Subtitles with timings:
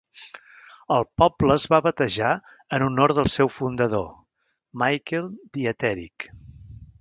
[0.93, 2.31] El poble es va batejar
[2.77, 4.09] en honor del seu fundador,
[4.85, 6.29] Michael Dieterich.